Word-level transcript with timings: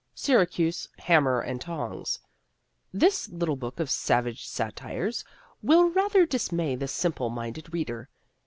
Syracuse 0.15 0.89
Hammer 0.97 1.41
and 1.41 1.61
Tongs: 1.61 2.17
This 2.91 3.29
little 3.29 3.55
book 3.55 3.79
of 3.79 3.87
savage 3.87 4.47
satires 4.47 5.23
will 5.61 5.91
rather 5.91 6.25
dismay 6.25 6.75
the 6.75 6.87
simple 6.87 7.29
minded 7.29 7.71
reader. 7.71 8.09